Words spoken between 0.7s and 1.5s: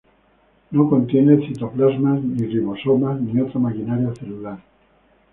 No contiene